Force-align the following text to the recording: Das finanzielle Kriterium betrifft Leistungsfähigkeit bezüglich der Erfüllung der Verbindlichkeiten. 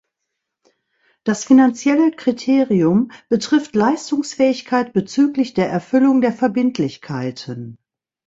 Das 1.25 1.45
finanzielle 1.45 2.09
Kriterium 2.09 3.11
betrifft 3.29 3.75
Leistungsfähigkeit 3.75 4.93
bezüglich 4.93 5.53
der 5.53 5.69
Erfüllung 5.69 6.21
der 6.21 6.33
Verbindlichkeiten. 6.33 7.77